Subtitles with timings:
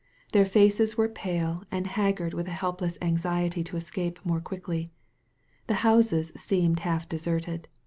[0.31, 4.89] Their faces were pale and haggard with a helpless anxiety to escape more quickly.
[5.67, 7.67] The houses seemed half deserted.